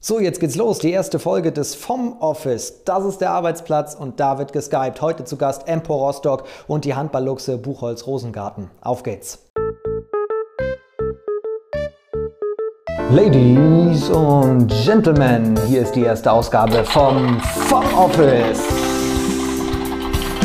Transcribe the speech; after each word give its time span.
So, 0.00 0.20
jetzt 0.20 0.38
geht's 0.38 0.54
los. 0.54 0.78
Die 0.78 0.92
erste 0.92 1.18
Folge 1.18 1.50
des 1.50 1.74
Vom 1.74 2.18
Office. 2.20 2.84
Das 2.84 3.04
ist 3.04 3.20
der 3.20 3.32
Arbeitsplatz 3.32 3.96
und 3.96 4.20
da 4.20 4.38
wird 4.38 4.52
geskypt. 4.52 5.00
Heute 5.00 5.24
zu 5.24 5.36
Gast 5.36 5.66
Empor 5.66 6.06
Rostock 6.06 6.44
und 6.68 6.84
die 6.84 6.94
Handballluchse 6.94 7.58
Buchholz 7.58 8.06
Rosengarten. 8.06 8.70
Auf 8.80 9.02
geht's. 9.02 9.40
Ladies 13.10 14.08
und 14.10 14.72
Gentlemen, 14.84 15.58
hier 15.66 15.82
ist 15.82 15.96
die 15.96 16.02
erste 16.02 16.30
Ausgabe 16.30 16.84
vom 16.84 17.40
Vom 17.40 17.84
Office. 17.94 18.62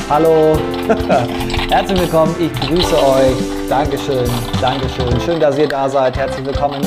Hallo, 0.09 0.57
herzlich 1.69 1.99
willkommen, 1.99 2.35
ich 2.39 2.51
grüße 2.59 2.95
euch. 2.95 3.62
Dankeschön, 3.73 4.29
Dankeschön. 4.61 5.19
Schön, 5.21 5.39
dass 5.39 5.57
ihr 5.57 5.67
da 5.67 5.89
seid. 5.89 6.15
Herzlich 6.15 6.45
willkommen 6.45 6.79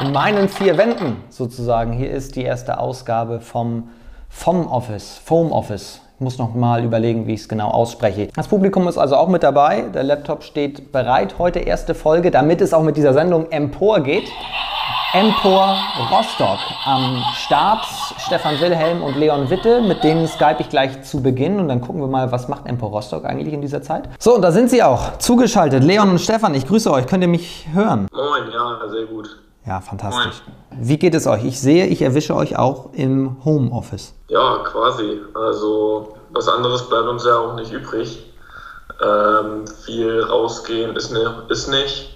in 0.00 0.12
meinen 0.12 0.48
vier 0.48 0.78
Wänden 0.78 1.16
sozusagen. 1.30 1.92
Hier 1.92 2.12
ist 2.12 2.36
die 2.36 2.44
erste 2.44 2.78
Ausgabe 2.78 3.40
vom 3.40 3.88
vom 4.28 4.68
Office, 4.68 5.20
Foam 5.24 5.50
Office. 5.50 6.00
Ich 6.14 6.20
muss 6.20 6.38
noch 6.38 6.54
mal 6.54 6.84
überlegen, 6.84 7.26
wie 7.26 7.34
ich 7.34 7.40
es 7.40 7.48
genau 7.48 7.70
ausspreche. 7.70 8.28
Das 8.36 8.46
Publikum 8.46 8.86
ist 8.86 8.98
also 8.98 9.16
auch 9.16 9.26
mit 9.26 9.42
dabei. 9.42 9.82
Der 9.92 10.04
Laptop 10.04 10.44
steht 10.44 10.92
bereit. 10.92 11.34
Heute 11.40 11.58
erste 11.58 11.92
Folge, 11.96 12.30
damit 12.30 12.60
es 12.60 12.72
auch 12.72 12.84
mit 12.84 12.96
dieser 12.96 13.14
Sendung 13.14 13.50
empor 13.50 13.98
geht. 13.98 14.30
Empor 15.14 15.74
Rostock 16.10 16.58
am 16.84 17.24
Start. 17.34 17.82
Stefan 18.18 18.60
Wilhelm 18.60 19.02
und 19.02 19.16
Leon 19.16 19.48
Witte, 19.48 19.80
mit 19.80 20.04
denen 20.04 20.28
Skype 20.28 20.56
ich 20.58 20.68
gleich 20.68 21.02
zu 21.02 21.22
Beginn 21.22 21.58
und 21.58 21.68
dann 21.68 21.80
gucken 21.80 22.02
wir 22.02 22.08
mal, 22.08 22.30
was 22.30 22.48
macht 22.48 22.66
Empor 22.66 22.90
Rostock 22.90 23.24
eigentlich 23.24 23.54
in 23.54 23.62
dieser 23.62 23.80
Zeit. 23.80 24.06
So, 24.18 24.34
und 24.34 24.42
da 24.42 24.52
sind 24.52 24.68
sie 24.68 24.82
auch, 24.82 25.16
zugeschaltet. 25.16 25.82
Leon 25.82 26.10
und 26.10 26.20
Stefan, 26.20 26.52
ich 26.54 26.66
grüße 26.66 26.92
euch. 26.92 27.06
Könnt 27.06 27.22
ihr 27.22 27.28
mich 27.28 27.66
hören? 27.72 28.06
Moin, 28.12 28.52
ja, 28.52 28.86
sehr 28.90 29.06
gut. 29.06 29.28
Ja, 29.64 29.80
fantastisch. 29.80 30.42
Wie 30.72 30.98
geht 30.98 31.14
es 31.14 31.26
euch? 31.26 31.42
Ich 31.46 31.58
sehe, 31.58 31.86
ich 31.86 32.02
erwische 32.02 32.36
euch 32.36 32.58
auch 32.58 32.90
im 32.92 33.42
Homeoffice. 33.46 34.14
Ja, 34.28 34.58
quasi. 34.58 35.22
Also 35.34 36.16
was 36.32 36.48
anderes 36.48 36.86
bleibt 36.86 37.08
uns 37.08 37.24
ja 37.24 37.38
auch 37.38 37.54
nicht 37.54 37.72
übrig. 37.72 38.30
Ähm, 39.02 39.64
viel 39.86 40.22
rausgehen 40.22 40.94
ist, 40.96 41.12
ne, 41.12 41.44
ist 41.48 41.68
nicht. 41.68 42.10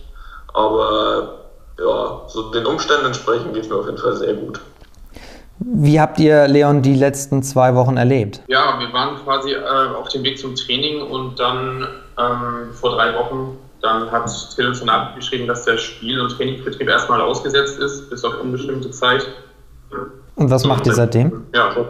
Aber 0.53 1.42
ja, 1.79 2.23
so 2.29 2.51
den 2.51 2.67
Umständen 2.67 3.07
entsprechend 3.07 3.55
geht 3.55 3.65
es 3.65 3.69
mir 3.69 3.77
auf 3.77 3.87
jeden 3.87 3.99
Fall 3.99 4.17
sehr 4.17 4.35
gut. 4.35 4.61
Wie 5.59 6.01
habt 6.01 6.19
ihr, 6.19 6.49
Leon, 6.49 6.83
die 6.83 6.95
letzten 6.95 7.43
zwei 7.43 7.75
Wochen 7.75 7.97
erlebt? 7.97 8.43
Ja, 8.49 8.81
wir 8.81 8.93
waren 8.93 9.17
quasi 9.23 9.53
äh, 9.53 9.59
auf 9.97 10.09
dem 10.09 10.25
Weg 10.25 10.39
zum 10.39 10.57
Training 10.57 11.03
und 11.03 11.39
dann 11.39 11.87
ähm, 12.19 12.73
vor 12.75 12.97
drei 12.97 13.15
Wochen 13.15 13.59
dann 13.83 14.11
hat 14.11 14.31
Till 14.55 14.69
uns 14.69 14.81
eine 14.81 15.15
geschrieben, 15.17 15.47
dass 15.49 15.65
der 15.65 15.77
Spiel- 15.77 16.21
und 16.21 16.31
Trainingsbetrieb 16.31 16.89
erstmal 16.89 17.21
ausgesetzt 17.21 17.79
ist, 17.79 18.09
bis 18.09 18.25
auf 18.25 18.41
unbestimmte 18.41 18.91
Zeit. 18.91 19.27
Und 20.37 20.51
was 20.51 20.65
macht 20.65 20.87
ihr 20.87 20.95
seitdem? 20.95 21.47
Ja, 21.53 21.73
äh, 21.73 21.85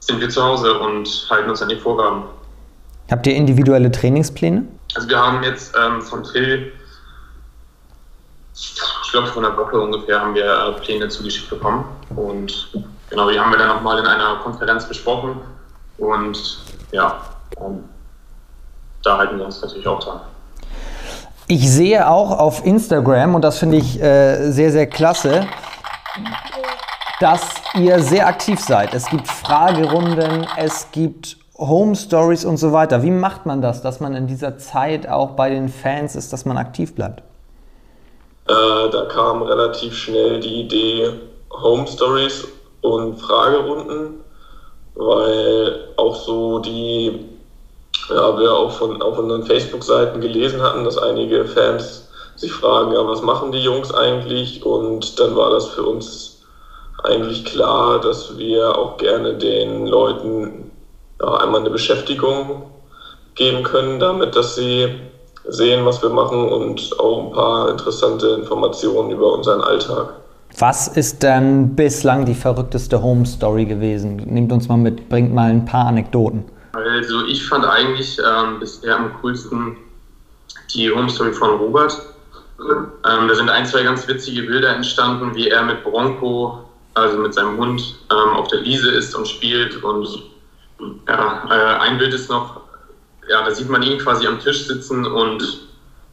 sind 0.00 0.20
wir 0.20 0.28
zu 0.30 0.42
Hause 0.42 0.78
und 0.78 1.26
halten 1.30 1.50
uns 1.50 1.62
an 1.62 1.68
die 1.68 1.76
Vorgaben. 1.76 2.24
Habt 3.10 3.26
ihr 3.26 3.34
individuelle 3.34 3.90
Trainingspläne? 3.90 4.66
Also 4.94 5.08
wir 5.08 5.18
haben 5.18 5.42
jetzt 5.42 5.74
ähm, 5.78 6.00
von 6.00 6.24
Till, 6.24 6.72
ich 8.54 9.10
glaube 9.10 9.26
vor 9.28 9.44
einer 9.44 9.56
Woche 9.56 9.80
ungefähr, 9.80 10.20
haben 10.20 10.34
wir 10.34 10.44
äh, 10.44 10.80
Pläne 10.80 11.08
zugeschickt 11.08 11.50
bekommen. 11.50 11.84
Und 12.14 12.70
genau, 13.10 13.30
die 13.30 13.38
haben 13.38 13.50
wir 13.50 13.58
dann 13.58 13.68
nochmal 13.68 13.98
in 13.98 14.06
einer 14.06 14.36
Konferenz 14.36 14.86
besprochen. 14.86 15.40
Und 15.98 16.64
ja, 16.92 17.20
ähm, 17.60 17.84
da 19.02 19.18
halten 19.18 19.38
wir 19.38 19.44
uns 19.44 19.60
natürlich 19.60 19.86
auch 19.86 20.02
dran. 20.02 20.20
Ich 21.46 21.70
sehe 21.70 22.08
auch 22.08 22.30
auf 22.30 22.64
Instagram, 22.64 23.34
und 23.34 23.42
das 23.42 23.58
finde 23.58 23.76
ich 23.76 24.00
äh, 24.00 24.50
sehr, 24.50 24.72
sehr 24.72 24.86
klasse, 24.86 25.46
dass 27.20 27.42
ihr 27.74 28.00
sehr 28.00 28.26
aktiv 28.26 28.60
seid. 28.60 28.94
Es 28.94 29.06
gibt 29.10 29.28
Fragerunden, 29.28 30.46
es 30.56 30.90
gibt 30.90 31.36
Home 31.58 31.94
Stories 31.94 32.44
und 32.44 32.56
so 32.56 32.72
weiter. 32.72 33.02
Wie 33.02 33.10
macht 33.10 33.46
man 33.46 33.60
das, 33.60 33.82
dass 33.82 34.00
man 34.00 34.14
in 34.14 34.26
dieser 34.26 34.58
Zeit 34.58 35.08
auch 35.08 35.30
bei 35.32 35.50
den 35.50 35.68
Fans 35.68 36.16
ist, 36.16 36.32
dass 36.32 36.44
man 36.44 36.56
aktiv 36.56 36.94
bleibt? 36.94 37.22
Äh, 38.46 38.90
da 38.90 39.06
kam 39.08 39.42
relativ 39.42 39.96
schnell 39.96 40.40
die 40.40 40.60
Idee 40.60 41.10
Home 41.50 41.86
Stories 41.86 42.46
und 42.82 43.16
Fragerunden, 43.18 44.20
weil 44.94 45.88
auch 45.96 46.14
so 46.14 46.58
die 46.58 47.24
ja, 48.10 48.38
wir 48.38 48.54
auch 48.54 48.70
von 48.70 49.00
auf 49.00 49.18
unseren 49.18 49.44
Facebook-Seiten 49.44 50.20
gelesen 50.20 50.62
hatten, 50.62 50.84
dass 50.84 50.98
einige 50.98 51.44
Fans 51.46 52.06
sich 52.36 52.52
fragen, 52.52 52.92
ja, 52.92 53.06
was 53.06 53.22
machen 53.22 53.52
die 53.52 53.62
Jungs 53.62 53.92
eigentlich? 53.94 54.64
Und 54.64 55.18
dann 55.20 55.36
war 55.36 55.50
das 55.50 55.66
für 55.68 55.84
uns 55.84 56.36
eigentlich 57.02 57.44
klar, 57.44 58.00
dass 58.00 58.36
wir 58.36 58.76
auch 58.78 58.96
gerne 58.96 59.34
den 59.34 59.86
Leuten 59.86 60.70
ja, 61.20 61.34
einmal 61.36 61.60
eine 61.60 61.70
Beschäftigung 61.70 62.62
geben 63.34 63.62
können, 63.62 64.00
damit, 64.00 64.36
dass 64.36 64.54
sie 64.54 64.88
sehen, 65.48 65.84
was 65.84 66.02
wir 66.02 66.10
machen 66.10 66.48
und 66.48 66.98
auch 66.98 67.26
ein 67.26 67.32
paar 67.32 67.70
interessante 67.70 68.26
Informationen 68.28 69.10
über 69.10 69.32
unseren 69.32 69.60
Alltag. 69.60 70.08
Was 70.58 70.88
ist 70.88 71.22
denn 71.22 71.74
bislang 71.74 72.24
die 72.24 72.34
verrückteste 72.34 73.02
Home 73.02 73.26
Story 73.26 73.64
gewesen? 73.64 74.16
Nehmt 74.16 74.52
uns 74.52 74.68
mal 74.68 74.76
mit, 74.76 75.08
bringt 75.08 75.34
mal 75.34 75.50
ein 75.50 75.64
paar 75.64 75.86
Anekdoten. 75.86 76.44
Also 76.72 77.26
ich 77.26 77.44
fand 77.46 77.64
eigentlich 77.64 78.18
ähm, 78.18 78.60
bisher 78.60 78.96
am 78.96 79.12
coolsten 79.20 79.76
die 80.72 80.90
Home 80.90 81.08
Story 81.08 81.32
von 81.32 81.50
Robert. 81.58 82.00
Ähm, 82.60 83.28
da 83.28 83.34
sind 83.34 83.50
ein, 83.50 83.66
zwei 83.66 83.82
ganz 83.82 84.06
witzige 84.06 84.42
Bilder 84.42 84.74
entstanden, 84.76 85.34
wie 85.34 85.48
er 85.48 85.62
mit 85.64 85.82
Bronco, 85.82 86.60
also 86.94 87.18
mit 87.18 87.34
seinem 87.34 87.58
Hund, 87.58 87.96
ähm, 88.10 88.36
auf 88.36 88.48
der 88.48 88.62
Wiese 88.62 88.90
ist 88.90 89.14
und 89.14 89.26
spielt. 89.26 89.82
Und 89.82 90.08
ja, 91.08 91.44
äh, 91.50 91.80
ein 91.80 91.98
Bild 91.98 92.14
ist 92.14 92.30
noch, 92.30 92.60
ja, 93.28 93.44
da 93.44 93.50
sieht 93.50 93.68
man 93.68 93.82
ihn 93.82 93.98
quasi 93.98 94.26
am 94.26 94.38
Tisch 94.40 94.66
sitzen 94.66 95.06
und 95.06 95.42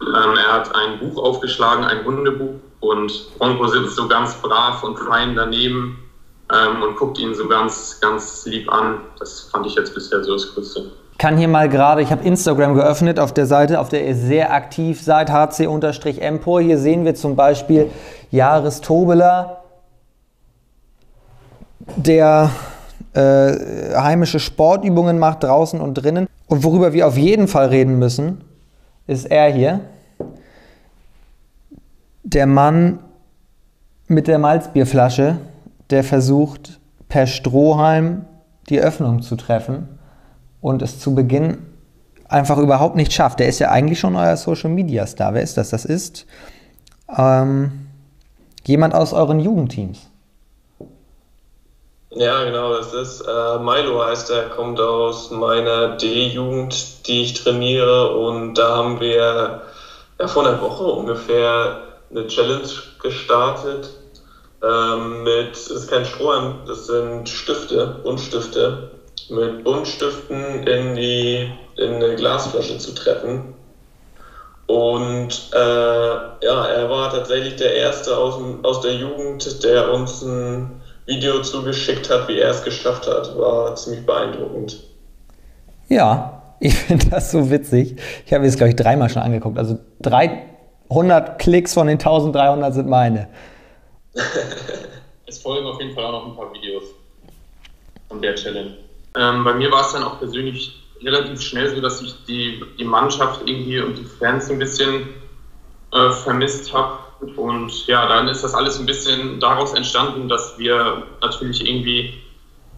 ähm, 0.02 0.38
er 0.38 0.54
hat 0.54 0.76
ein 0.76 1.00
Buch 1.00 1.22
aufgeschlagen, 1.24 1.84
ein 1.84 2.04
Hundebuch. 2.04 2.56
Und 2.80 3.38
Bronco 3.38 3.68
sitzt 3.68 3.96
so 3.96 4.08
ganz 4.08 4.34
brav 4.36 4.84
und 4.84 4.98
fein 4.98 5.36
daneben 5.36 6.00
ähm, 6.52 6.82
und 6.82 6.96
guckt 6.96 7.20
ihn 7.20 7.34
so 7.36 7.48
ganz, 7.48 8.00
ganz 8.02 8.46
lieb 8.46 8.72
an. 8.72 9.02
Das 9.20 9.42
fand 9.52 9.68
ich 9.68 9.76
jetzt 9.76 9.94
bisher 9.94 10.24
so 10.24 10.34
das 10.34 10.54
Größte. 10.54 10.92
Ich 11.12 11.18
kann 11.20 11.38
hier 11.38 11.48
mal 11.48 11.70
gerade, 11.70 12.02
ich 12.02 12.12
habe 12.12 12.24
Instagram 12.24 12.74
geöffnet 12.74 13.20
auf 13.20 13.32
der 13.34 13.46
Seite, 13.46 13.80
auf 13.80 13.90
der 13.90 14.08
ihr 14.08 14.16
sehr 14.16 14.52
aktiv 14.52 15.00
seid, 15.00 15.30
hc-empor. 15.30 16.62
Hier 16.62 16.80
sehen 16.80 17.06
wir 17.06 17.14
zum 17.14 17.36
Beispiel 17.36 17.92
Jahres 18.32 18.82
Tobeler, 18.82 19.62
der 21.96 22.50
äh, 23.14 23.96
heimische 23.96 24.40
Sportübungen 24.40 25.20
macht 25.20 25.44
draußen 25.44 25.82
und 25.82 25.96
drinnen. 25.96 26.28
Und 26.48 26.64
worüber 26.64 26.94
wir 26.94 27.08
auf 27.08 27.18
jeden 27.18 27.48
Fall 27.48 27.68
reden 27.68 28.00
müssen, 28.00 28.44
ist 29.08 29.26
er 29.26 29.52
hier. 29.52 29.82
Der 32.24 32.46
Mann 32.46 33.00
mit 34.08 34.28
der 34.28 34.40
Malzbierflasche, 34.40 35.38
der 35.90 36.04
versucht 36.04 36.80
per 37.10 37.28
Strohhalm 37.28 38.26
die 38.70 38.80
Öffnung 38.80 39.22
zu 39.22 39.36
treffen 39.36 39.88
und 40.62 40.82
es 40.82 41.00
zu 41.00 41.16
Beginn 41.16 41.58
einfach 42.30 42.58
überhaupt 42.58 42.96
nicht 42.96 43.12
schafft. 43.12 43.40
Der 43.40 43.48
ist 43.48 43.60
ja 43.60 43.72
eigentlich 43.72 44.00
schon 44.00 44.16
euer 44.16 44.38
Social 44.38 44.70
Media 44.70 45.06
Star. 45.06 45.34
Wer 45.34 45.42
ist 45.42 45.58
das? 45.58 45.70
Das 45.70 45.84
ist 45.84 46.26
ähm, 47.18 47.88
jemand 48.64 48.94
aus 48.94 49.14
euren 49.14 49.40
Jugendteams. 49.40 50.11
Ja, 52.14 52.44
genau, 52.44 52.74
das 52.74 52.94
ist 52.94 53.22
äh, 53.22 53.58
Milo 53.60 54.04
heißt 54.04 54.30
er, 54.32 54.50
kommt 54.50 54.82
aus 54.82 55.32
meiner 55.32 55.96
D-Jugend, 55.96 57.08
die 57.08 57.22
ich 57.22 57.34
trainiere 57.34 58.12
und 58.12 58.56
da 58.56 58.76
haben 58.76 59.00
wir 59.00 59.62
ja, 60.20 60.28
vor 60.28 60.46
einer 60.46 60.60
Woche 60.60 60.84
ungefähr 60.84 61.84
eine 62.10 62.28
Challenge 62.28 62.68
gestartet 63.02 63.92
ähm, 64.62 65.24
mit, 65.24 65.52
das 65.52 65.68
ist 65.68 65.90
kein 65.90 66.04
Strohhalm, 66.04 66.56
das 66.68 66.88
sind 66.88 67.30
Stifte, 67.30 68.02
Buntstifte, 68.03 68.90
mit 69.30 69.64
Buntstiften 69.64 70.64
in 70.68 70.96
die 70.96 71.50
in 71.78 71.94
eine 71.96 72.16
Glasflasche 72.16 72.78
zu 72.78 72.94
treffen. 72.94 73.56
Und 74.68 75.50
äh, 75.53 75.58
ja, 75.58 76.66
er 76.66 76.90
war 76.90 77.09
tatsächlich 77.09 77.56
der 77.56 77.74
Erste 77.74 78.18
aus, 78.18 78.38
aus 78.64 78.82
der 78.82 78.96
Jugend, 78.96 79.64
der 79.64 79.90
uns 79.90 80.22
ein 80.22 80.82
Video 81.11 81.41
zugeschickt 81.41 82.09
hat, 82.09 82.28
wie 82.29 82.40
er 82.40 82.52
es 82.52 82.63
geschafft 82.63 83.05
hat. 83.05 83.37
War 83.37 83.75
ziemlich 83.75 84.05
beeindruckend. 84.05 84.81
Ja, 85.90 86.41
ich 86.59 86.73
finde 86.73 87.09
das 87.09 87.31
so 87.31 87.52
witzig. 87.52 87.97
Ich 88.25 88.34
habe 88.34 88.46
es, 88.46 88.55
glaube 88.55 88.69
ich, 88.69 88.75
dreimal 88.75 89.09
schon 89.09 89.22
angeguckt. 89.22 89.58
Also 89.58 89.78
300 90.03 91.37
Klicks 91.37 91.73
von 91.73 91.87
den 91.87 91.97
1300 91.97 92.73
sind 92.73 92.87
meine. 92.87 93.28
es 95.25 95.37
folgen 95.37 95.67
auf 95.67 95.81
jeden 95.81 95.93
Fall 95.93 96.05
auch 96.05 96.11
noch 96.11 96.28
ein 96.28 96.35
paar 96.35 96.53
Videos 96.53 96.84
von 98.08 98.22
der 98.22 98.35
Challenge. 98.35 98.78
Ähm, 99.17 99.43
bei 99.43 99.53
mir 99.53 99.69
war 99.69 99.81
es 99.81 99.91
dann 99.91 100.03
auch 100.03 100.19
persönlich 100.19 100.81
relativ 101.03 101.41
schnell 101.41 101.75
so, 101.75 101.81
dass 101.81 102.02
ich 102.02 102.13
die, 102.25 102.61
die 102.79 102.85
Mannschaft 102.85 103.41
irgendwie 103.46 103.79
und 103.81 103.97
die 103.97 104.05
Fans 104.05 104.49
ein 104.49 104.59
bisschen 104.59 105.09
äh, 105.93 106.11
vermisst 106.11 106.73
habe. 106.73 106.99
Und 107.35 107.88
ja, 107.88 108.08
dann 108.08 108.28
ist 108.28 108.44
das 108.44 108.53
alles 108.53 108.79
ein 108.79 108.85
bisschen 108.85 109.40
daraus 109.40 109.73
entstanden, 109.73 110.28
dass 110.28 110.58
wir 110.58 111.03
natürlich 111.22 111.66
irgendwie 111.66 112.14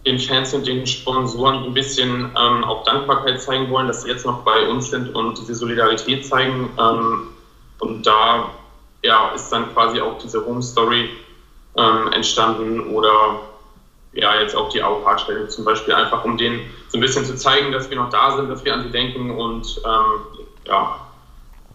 den 0.06 0.20
Fans 0.20 0.54
und 0.54 0.68
den 0.68 0.86
Sponsoren 0.86 1.64
ein 1.64 1.74
bisschen 1.74 2.32
ähm, 2.38 2.64
auch 2.66 2.84
Dankbarkeit 2.84 3.42
zeigen 3.42 3.70
wollen, 3.70 3.88
dass 3.88 4.04
sie 4.04 4.10
jetzt 4.10 4.26
noch 4.26 4.44
bei 4.44 4.68
uns 4.68 4.90
sind 4.90 5.16
und 5.16 5.38
diese 5.38 5.56
Solidarität 5.56 6.26
zeigen. 6.26 6.70
Ähm, 6.78 7.28
und 7.80 8.06
da 8.06 8.50
ja, 9.02 9.30
ist 9.30 9.50
dann 9.50 9.74
quasi 9.74 10.02
auch 10.02 10.18
diese 10.18 10.46
Home 10.46 10.62
Story 10.62 11.10
ähm, 11.78 12.12
entstanden 12.12 12.94
oder 12.94 13.40
ja, 14.14 14.40
jetzt 14.40 14.56
auch 14.56 14.70
die 14.70 14.82
AOH-Stelle 14.82 15.48
zum 15.48 15.66
Beispiel, 15.66 15.94
einfach 15.94 16.24
um 16.24 16.38
denen 16.38 16.70
so 16.90 16.98
ein 16.98 17.02
bisschen 17.02 17.26
zu 17.26 17.36
zeigen, 17.36 17.72
dass 17.72 17.90
wir 17.90 17.98
noch 17.98 18.10
da 18.10 18.36
sind, 18.36 18.50
dass 18.50 18.64
wir 18.64 18.74
an 18.74 18.84
sie 18.84 18.92
denken 18.92 19.32
und 19.32 19.82
ähm, 19.86 20.44
ja, 20.68 21.03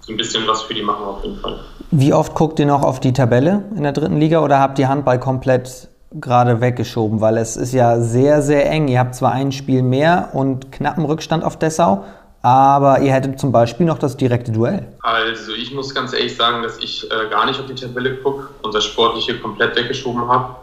so 0.09 0.15
ein 0.15 0.17
bisschen 0.17 0.47
was 0.47 0.63
für 0.63 0.75
die 0.75 0.83
machen 0.83 1.05
auf 1.05 1.23
jeden 1.23 1.39
Fall. 1.39 1.61
Wie 1.91 2.13
oft 2.13 2.35
guckt 2.35 2.59
ihr 2.59 2.67
noch 2.67 2.83
auf 2.83 2.99
die 2.99 3.13
Tabelle 3.13 3.65
in 3.77 3.83
der 3.83 3.93
dritten 3.93 4.19
Liga 4.19 4.43
oder 4.43 4.59
habt 4.59 4.79
ihr 4.79 4.89
Handball 4.89 5.21
komplett 5.21 5.89
gerade 6.13 6.61
weggeschoben? 6.61 7.21
Weil 7.21 7.37
es 7.37 7.57
ist 7.57 7.75
ja 7.75 8.01
sehr, 8.01 8.43
sehr 8.43 8.71
eng. 8.71 8.89
Ihr 8.89 8.99
habt 8.99 9.15
zwar 9.15 9.33
ein 9.33 9.53
Spiel 9.53 9.83
mehr 9.83 10.31
und 10.33 10.73
knappen 10.73 11.05
Rückstand 11.05 11.45
auf 11.45 11.59
Dessau, 11.59 12.05
aber 12.41 13.01
ihr 13.01 13.13
hättet 13.13 13.39
zum 13.39 13.53
Beispiel 13.53 13.85
noch 13.85 13.99
das 13.99 14.17
direkte 14.17 14.51
Duell. 14.51 14.89
Also 15.03 15.53
ich 15.53 15.73
muss 15.75 15.95
ganz 15.95 16.15
ehrlich 16.15 16.35
sagen, 16.35 16.63
dass 16.63 16.79
ich 16.79 17.05
äh, 17.11 17.29
gar 17.29 17.45
nicht 17.45 17.61
auf 17.61 17.67
die 17.67 17.75
Tabelle 17.75 18.17
gucke 18.17 18.49
und 18.63 18.75
das 18.75 18.85
Sportliche 18.85 19.39
komplett 19.39 19.77
weggeschoben 19.77 20.27
habe. 20.27 20.57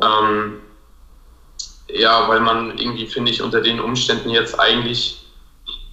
Ähm, 0.00 0.52
ja, 1.88 2.28
weil 2.28 2.40
man 2.40 2.78
irgendwie, 2.78 3.06
finde 3.06 3.32
ich, 3.32 3.42
unter 3.42 3.60
den 3.60 3.80
Umständen 3.80 4.30
jetzt 4.30 4.60
eigentlich 4.60 5.26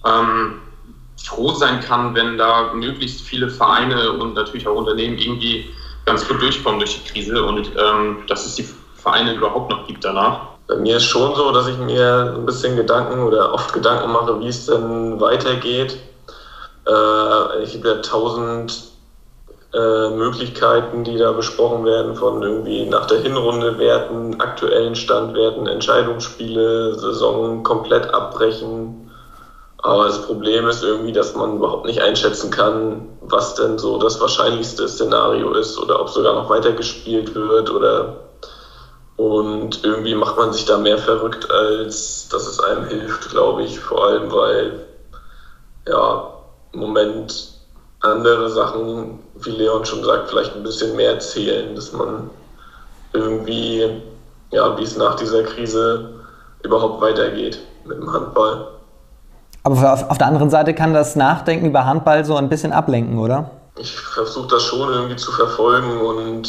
ähm, 0.06 0.60
froh 1.24 1.52
sein 1.54 1.80
kann, 1.80 2.14
wenn 2.14 2.38
da 2.38 2.72
möglichst 2.74 3.22
viele 3.22 3.48
Vereine 3.48 4.12
und 4.12 4.34
natürlich 4.34 4.66
auch 4.66 4.76
Unternehmen 4.76 5.18
irgendwie 5.18 5.68
ganz 6.04 6.26
gut 6.26 6.40
durchkommen 6.40 6.78
durch 6.78 7.02
die 7.02 7.12
Krise 7.12 7.42
und 7.42 7.70
ähm, 7.76 8.22
dass 8.28 8.46
es 8.46 8.54
die 8.54 8.66
Vereine 8.94 9.34
überhaupt 9.34 9.70
noch 9.70 9.86
gibt 9.86 10.04
danach. 10.04 10.40
Bei 10.68 10.76
mir 10.76 10.96
ist 10.96 11.04
schon 11.04 11.34
so, 11.34 11.52
dass 11.52 11.68
ich 11.68 11.78
mir 11.78 12.34
ein 12.36 12.46
bisschen 12.46 12.76
Gedanken 12.76 13.22
oder 13.22 13.52
oft 13.52 13.72
Gedanken 13.72 14.10
mache, 14.12 14.40
wie 14.40 14.48
es 14.48 14.66
denn 14.66 15.20
weitergeht. 15.20 15.98
Äh, 16.86 17.62
ich 17.62 17.74
habe 17.76 17.88
ja 17.88 17.94
tausend 18.02 18.82
äh, 19.72 20.10
Möglichkeiten, 20.10 21.04
die 21.04 21.18
da 21.18 21.32
besprochen 21.32 21.84
werden, 21.84 22.16
von 22.16 22.42
irgendwie 22.42 22.86
nach 22.86 23.06
der 23.06 23.20
Hinrunde 23.20 23.78
werten, 23.78 24.40
aktuellen 24.40 24.94
Standwerten, 24.94 25.66
Entscheidungsspiele, 25.66 26.94
Saison 26.94 27.62
komplett 27.62 28.12
abbrechen, 28.12 29.05
aber 29.86 30.06
das 30.06 30.20
Problem 30.20 30.66
ist 30.68 30.82
irgendwie, 30.82 31.12
dass 31.12 31.34
man 31.34 31.56
überhaupt 31.56 31.86
nicht 31.86 32.02
einschätzen 32.02 32.50
kann, 32.50 33.08
was 33.20 33.54
denn 33.54 33.78
so 33.78 33.98
das 33.98 34.20
wahrscheinlichste 34.20 34.88
Szenario 34.88 35.52
ist 35.52 35.78
oder 35.78 36.00
ob 36.00 36.10
sogar 36.10 36.34
noch 36.34 36.50
weitergespielt 36.50 37.34
wird 37.34 37.70
oder 37.70 38.16
und 39.16 39.82
irgendwie 39.84 40.14
macht 40.14 40.36
man 40.36 40.52
sich 40.52 40.64
da 40.66 40.76
mehr 40.76 40.98
verrückt, 40.98 41.50
als 41.50 42.28
dass 42.30 42.46
es 42.46 42.60
einem 42.60 42.84
hilft, 42.84 43.30
glaube 43.30 43.62
ich. 43.62 43.80
Vor 43.80 44.04
allem, 44.04 44.30
weil 44.32 44.80
ja 45.88 46.30
im 46.72 46.80
Moment 46.80 47.48
andere 48.00 48.50
Sachen, 48.50 49.18
wie 49.34 49.50
Leon 49.50 49.84
schon 49.84 50.04
sagt, 50.04 50.28
vielleicht 50.28 50.54
ein 50.54 50.62
bisschen 50.64 50.96
mehr 50.96 51.18
zählen, 51.18 51.74
dass 51.76 51.92
man 51.92 52.30
irgendwie, 53.12 53.88
ja, 54.50 54.76
wie 54.78 54.82
es 54.82 54.96
nach 54.96 55.14
dieser 55.14 55.42
Krise 55.44 56.10
überhaupt 56.62 57.00
weitergeht 57.00 57.62
mit 57.84 57.98
dem 57.98 58.12
Handball. 58.12 58.75
Aber 59.66 59.94
auf, 60.08 60.18
der 60.18 60.28
anderen 60.28 60.48
Seite 60.48 60.74
kann 60.74 60.94
das 60.94 61.16
Nachdenken 61.16 61.66
über 61.66 61.84
Handball 61.86 62.24
so 62.24 62.36
ein 62.36 62.48
bisschen 62.48 62.72
ablenken, 62.72 63.18
oder? 63.18 63.50
Ich 63.76 63.98
versuche 63.98 64.46
das 64.46 64.62
schon 64.62 64.92
irgendwie 64.92 65.16
zu 65.16 65.32
verfolgen 65.32 66.00
und 66.02 66.48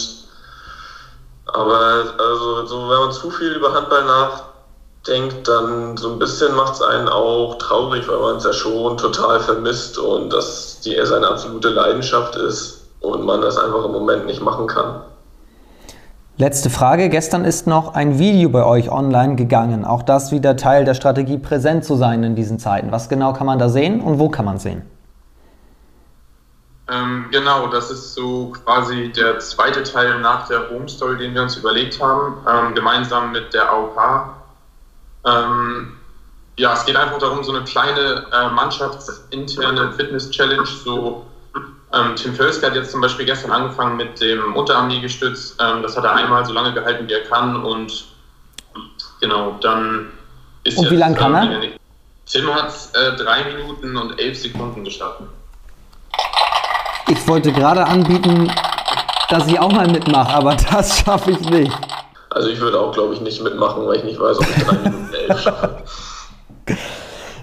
aber 1.47 2.03
also 2.19 2.67
so, 2.67 2.81
wenn 2.87 2.99
man 2.99 3.11
zu 3.11 3.31
viel 3.31 3.53
über 3.53 3.73
Handball 3.73 4.05
nachdenkt, 4.05 5.47
dann 5.47 5.97
so 5.97 6.11
ein 6.11 6.19
bisschen 6.19 6.55
macht 6.55 6.75
es 6.75 6.81
einen 6.83 7.09
auch 7.09 7.55
traurig, 7.57 8.07
weil 8.07 8.19
man 8.19 8.35
es 8.35 8.43
ja 8.43 8.53
schon 8.53 8.97
total 8.97 9.39
vermisst 9.39 9.97
und 9.97 10.31
dass 10.31 10.81
die 10.81 10.95
seine 11.03 11.27
absolute 11.27 11.69
Leidenschaft 11.69 12.35
ist 12.35 12.85
und 12.99 13.25
man 13.25 13.41
das 13.41 13.57
einfach 13.57 13.83
im 13.85 13.93
Moment 13.93 14.27
nicht 14.27 14.43
machen 14.43 14.67
kann. 14.67 15.01
Letzte 16.39 16.69
Frage. 16.69 17.09
Gestern 17.09 17.45
ist 17.45 17.65
noch 17.65 17.95
ein 17.95 18.19
Video 18.19 18.49
bei 18.49 18.63
euch 18.63 18.91
online 18.91 19.35
gegangen. 19.35 19.83
Auch 19.85 20.03
das 20.03 20.31
wieder 20.31 20.55
Teil 20.55 20.85
der 20.85 20.93
Strategie, 20.93 21.39
präsent 21.39 21.83
zu 21.83 21.95
sein 21.95 22.23
in 22.23 22.35
diesen 22.35 22.59
Zeiten. 22.59 22.91
Was 22.91 23.09
genau 23.09 23.33
kann 23.33 23.47
man 23.47 23.57
da 23.57 23.69
sehen 23.69 24.01
und 24.01 24.19
wo 24.19 24.29
kann 24.29 24.45
man 24.45 24.59
sehen? 24.59 24.83
Ähm, 26.91 27.25
genau, 27.31 27.65
das 27.67 27.89
ist 27.89 28.13
so 28.13 28.53
quasi 28.63 29.11
der 29.13 29.39
zweite 29.39 29.81
Teil 29.81 30.19
nach 30.21 30.47
der 30.47 30.69
Home 30.69 30.87
Story, 30.87 31.17
den 31.17 31.33
wir 31.33 31.41
uns 31.41 31.57
überlegt 31.57 31.99
haben, 31.99 32.35
ähm, 32.47 32.75
gemeinsam 32.75 33.31
mit 33.31 33.51
der 33.55 33.71
AOK. 33.71 34.29
Ähm, 35.25 35.93
ja, 36.57 36.73
es 36.73 36.85
geht 36.85 36.97
einfach 36.97 37.17
darum, 37.17 37.43
so 37.43 37.51
eine 37.51 37.65
kleine 37.65 38.27
äh, 38.31 38.49
mannschaftsinterne 38.51 39.91
Fitness-Challenge, 39.93 40.67
so 40.67 41.25
ähm, 41.93 42.15
Tim 42.15 42.35
Völske 42.35 42.65
hat 42.67 42.75
jetzt 42.75 42.91
zum 42.91 43.01
Beispiel 43.01 43.25
gestern 43.25 43.51
angefangen 43.51 43.95
mit 43.95 44.19
dem 44.19 44.55
Unterarmliegestütz. 44.55 45.55
Ähm, 45.61 45.81
das 45.83 45.95
hat 45.95 46.03
er 46.03 46.13
einmal 46.13 46.45
so 46.45 46.53
lange 46.53 46.73
gehalten, 46.73 47.07
wie 47.07 47.13
er 47.13 47.23
kann. 47.23 47.63
Und 47.63 48.05
genau, 49.21 49.57
dann 49.61 50.11
ist 50.63 50.77
Und 50.77 50.91
wie 50.91 50.97
lange 50.97 51.15
kann 51.15 51.33
er? 51.33 51.61
Tim 52.25 52.53
hat 52.53 52.73
äh, 52.93 53.15
drei 53.15 53.45
Minuten 53.45 53.95
und 53.95 54.19
elf 54.19 54.37
Sekunden 54.37 54.83
geschafft. 54.83 55.21
Ich 57.07 57.25
wollte 57.25 57.53
gerade 57.53 57.85
anbieten, 57.85 58.51
dass 59.29 59.47
ich 59.47 59.57
auch 59.57 59.71
mal 59.71 59.87
mitmache, 59.87 60.33
aber 60.33 60.55
das 60.71 60.99
schaffe 60.99 61.31
ich 61.31 61.39
nicht. 61.39 61.71
Also 62.31 62.49
ich 62.49 62.59
würde 62.59 62.79
auch, 62.79 62.91
glaube 62.91 63.13
ich, 63.13 63.21
nicht 63.21 63.41
mitmachen, 63.41 63.87
weil 63.87 63.97
ich 63.97 64.03
nicht 64.03 64.19
weiß, 64.19 64.39
ob 64.39 64.49
ich 64.49 64.63
drei 64.63 64.73
Minuten 64.73 65.13
elf 65.13 65.41
schaffe. 65.41 65.83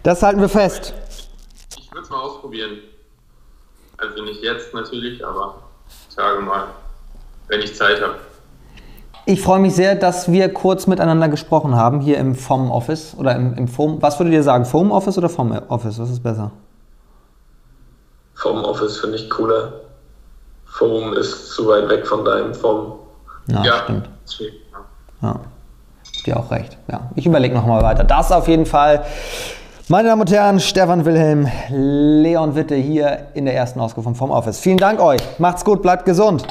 Das 0.03 0.23
halten 0.23 0.41
wir 0.43 0.51
fest. 0.51 0.93
Ich 1.79 1.91
würde 1.91 2.03
es 2.03 2.11
mal 2.11 2.21
ausprobieren. 2.21 2.83
Also 4.09 4.23
nicht 4.23 4.43
jetzt 4.43 4.75
natürlich, 4.75 5.25
aber 5.25 5.57
sage 6.09 6.41
mal, 6.41 6.65
wenn 7.49 7.61
ich 7.61 7.75
Zeit 7.75 8.01
habe. 8.01 8.15
Ich 9.27 9.41
freue 9.41 9.59
mich 9.59 9.75
sehr, 9.75 9.95
dass 9.95 10.31
wir 10.31 10.53
kurz 10.53 10.87
miteinander 10.87 11.29
gesprochen 11.29 11.75
haben, 11.75 12.01
hier 12.01 12.19
im 12.19 12.35
FOM 12.35 12.71
Office 12.71 13.15
oder 13.17 13.35
im, 13.35 13.55
im 13.55 13.69
FOM. 13.69 14.03
Was 14.03 14.19
würdet 14.21 14.35
ihr 14.35 14.43
sagen, 14.43 14.67
FOM 14.67 14.93
Office 14.93 15.17
oder 15.17 15.31
FOM 15.31 15.53
Office? 15.69 15.99
Was 15.99 16.11
ist 16.11 16.23
besser? 16.23 16.51
FOM 18.35 18.65
Office 18.65 18.99
finde 18.99 19.17
ich 19.17 19.31
cooler. 19.31 19.73
FOM 20.67 21.15
ist 21.15 21.53
zu 21.53 21.67
weit 21.69 21.89
weg 21.89 22.07
von 22.07 22.25
deinem 22.25 22.55
FOM. 22.55 22.99
Ja, 23.47 23.65
ja 23.65 23.73
stimmt. 23.85 24.09
Ja, 25.23 25.41
dir 26.27 26.37
auch 26.37 26.51
recht. 26.51 26.77
Ja, 26.91 27.11
ich 27.15 27.25
überlege 27.25 27.55
nochmal 27.55 27.83
weiter. 27.83 28.05
Das 28.05 28.31
auf 28.31 28.49
jeden 28.49 28.67
Fall 28.67 29.05
meine 29.89 30.09
Damen 30.09 30.23
und 30.23 30.33
Herren, 30.33 30.61
Stefan 30.61 31.05
Wilhelm, 31.05 31.47
Leon 31.69 32.55
Witte 32.55 32.75
hier 32.75 33.27
in 33.35 33.45
der 33.45 33.55
ersten 33.55 33.81
Ausgabe 33.81 34.15
vom 34.15 34.31
Office. 34.31 34.59
Vielen 34.59 34.79
Dank 34.79 34.99
euch. 35.01 35.21
Macht's 35.39 35.65
gut, 35.65 35.83
bleibt 35.83 36.07
gesund. 36.07 36.47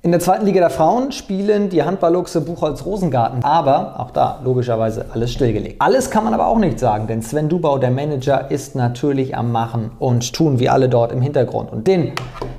In 0.00 0.10
der 0.10 0.20
zweiten 0.20 0.44
Liga 0.44 0.60
der 0.60 0.70
Frauen 0.70 1.12
spielen 1.12 1.70
die 1.70 1.82
Handballluchse 1.82 2.42
Buchholz 2.42 2.84
Rosengarten, 2.84 3.42
aber 3.42 3.98
auch 3.98 4.10
da 4.10 4.38
logischerweise 4.44 5.06
alles 5.12 5.32
stillgelegt. 5.32 5.80
Alles 5.80 6.10
kann 6.10 6.24
man 6.24 6.34
aber 6.34 6.46
auch 6.46 6.58
nicht 6.58 6.78
sagen, 6.78 7.06
denn 7.06 7.22
Sven 7.22 7.48
Dubau, 7.48 7.78
der 7.78 7.90
Manager, 7.90 8.50
ist 8.50 8.74
natürlich 8.74 9.36
am 9.36 9.50
Machen 9.50 9.92
und 9.98 10.34
tun 10.34 10.58
wie 10.58 10.68
alle 10.68 10.90
dort 10.90 11.10
im 11.12 11.22
Hintergrund. 11.22 11.72
Und 11.72 11.86
den 11.86 12.12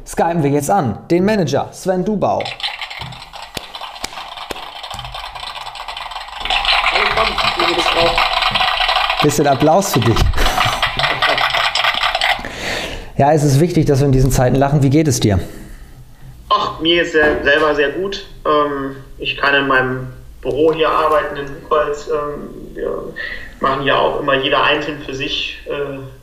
skypen 0.08 0.42
wir 0.42 0.50
jetzt 0.50 0.72
an, 0.72 0.98
den 1.12 1.24
Manager 1.24 1.68
Sven 1.72 2.04
Dubau. 2.04 2.42
Bisschen 9.26 9.48
Applaus 9.48 9.92
für 9.92 10.02
dich. 10.02 10.20
Ja, 13.18 13.34
es 13.34 13.44
ist 13.44 13.60
wichtig, 13.60 13.86
dass 13.88 14.02
wir 14.02 14.06
in 14.06 14.12
diesen 14.12 14.30
Zeiten 14.30 14.56
lachen. 14.56 14.84
Wie 14.84 14.92
geht 14.92 15.08
es 15.08 15.20
dir? 15.20 15.40
Ach, 16.50 16.80
mir 16.80 17.02
ist 17.02 17.16
es 17.16 17.44
selber 17.44 17.74
sehr 17.74 17.90
gut. 17.90 18.24
Ähm, 18.46 18.98
ich 19.18 19.36
kann 19.36 19.56
in 19.56 19.68
meinem 19.68 20.10
Büro 20.44 20.72
hier 20.74 20.92
arbeiten 20.92 21.38
in 21.38 21.48
Buchholz. 21.60 22.08
Ähm, 22.08 22.76
wir 22.76 23.14
machen 23.62 23.84
ja 23.84 23.98
auch 23.98 24.20
immer 24.20 24.36
jeder 24.36 24.64
einzeln 24.64 25.00
für 25.04 25.16
sich. 25.16 25.58
Äh, 25.66 25.72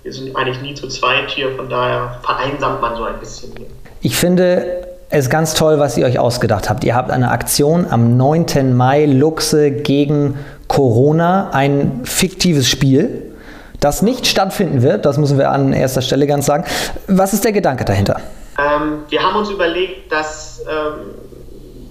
wir 0.04 0.12
sind 0.12 0.36
eigentlich 0.36 0.62
nie 0.62 0.74
zu 0.74 0.86
zweit 0.86 1.28
hier, 1.28 1.50
von 1.56 1.68
daher 1.68 2.20
vereinsamt 2.22 2.80
man 2.80 2.94
so 2.94 3.02
ein 3.02 3.18
bisschen 3.18 3.52
hier. 3.56 3.66
Ich 4.00 4.14
finde, 4.14 4.86
es 5.10 5.24
ist 5.24 5.30
ganz 5.30 5.54
toll, 5.54 5.80
was 5.80 5.98
ihr 5.98 6.06
euch 6.06 6.20
ausgedacht 6.20 6.70
habt. 6.70 6.84
Ihr 6.84 6.94
habt 6.94 7.10
eine 7.10 7.32
Aktion 7.32 7.84
am 7.90 8.16
9. 8.16 8.76
Mai 8.76 9.06
Luchse 9.06 9.72
gegen 9.72 10.38
Corona, 10.72 11.50
ein 11.50 12.00
fiktives 12.04 12.66
Spiel, 12.66 13.34
das 13.80 14.00
nicht 14.00 14.26
stattfinden 14.26 14.80
wird. 14.80 15.04
Das 15.04 15.18
müssen 15.18 15.36
wir 15.36 15.50
an 15.50 15.74
erster 15.74 16.00
Stelle 16.00 16.26
ganz 16.26 16.46
sagen. 16.46 16.64
Was 17.08 17.34
ist 17.34 17.44
der 17.44 17.52
Gedanke 17.52 17.84
dahinter? 17.84 18.18
Ähm, 18.58 19.00
wir 19.10 19.22
haben 19.22 19.36
uns 19.36 19.50
überlegt, 19.50 20.10
dass 20.10 20.62
ähm, 20.62 21.10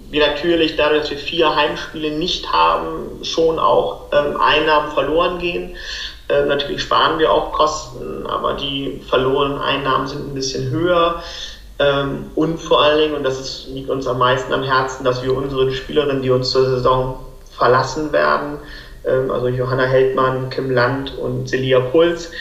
wir 0.09 0.25
natürlich 0.25 0.77
dadurch, 0.77 1.01
dass 1.01 1.11
wir 1.11 1.19
vier 1.19 1.55
Heimspiele 1.55 2.17
nicht 2.17 2.51
haben, 2.51 3.23
schon 3.23 3.59
auch 3.59 4.05
ähm, 4.13 4.41
Einnahmen 4.41 4.91
verloren 4.93 5.37
gehen. 5.37 5.75
Äh, 6.27 6.45
natürlich 6.45 6.81
sparen 6.81 7.19
wir 7.19 7.31
auch 7.31 7.51
Kosten, 7.51 8.25
aber 8.25 8.55
die 8.55 8.99
verlorenen 9.07 9.59
Einnahmen 9.59 10.07
sind 10.07 10.27
ein 10.27 10.33
bisschen 10.33 10.71
höher. 10.71 11.21
Ähm, 11.77 12.31
und 12.33 12.57
vor 12.59 12.81
allen 12.81 12.97
Dingen, 12.97 13.13
und 13.13 13.23
das 13.23 13.39
ist, 13.39 13.67
liegt 13.67 13.91
uns 13.91 14.07
am 14.07 14.17
meisten 14.17 14.51
am 14.51 14.63
Herzen, 14.63 15.03
dass 15.03 15.21
wir 15.21 15.37
unsere 15.37 15.71
Spielerinnen, 15.71 16.23
die 16.23 16.31
uns 16.31 16.49
zur 16.49 16.65
Saison 16.65 17.19
verlassen 17.61 18.11
werden, 18.11 18.57
ähm, 19.05 19.29
also 19.29 19.47
Johanna 19.47 19.83
Heldmann, 19.83 20.49
Kim 20.49 20.71
Land 20.71 21.15
und 21.15 21.47
Celia 21.47 21.79
Puls, 21.79 22.31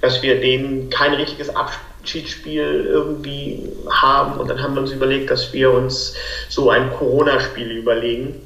dass 0.00 0.22
wir 0.22 0.40
denen 0.40 0.88
kein 0.88 1.14
richtiges 1.14 1.50
Abschiedsspiel 1.56 2.86
irgendwie 2.88 3.68
haben. 3.90 4.38
Und 4.38 4.48
dann 4.48 4.62
haben 4.62 4.74
wir 4.74 4.82
uns 4.82 4.92
überlegt, 4.92 5.32
dass 5.32 5.52
wir 5.52 5.72
uns 5.72 6.14
so 6.48 6.70
ein 6.70 6.92
Corona-Spiel 6.92 7.72
überlegen, 7.72 8.36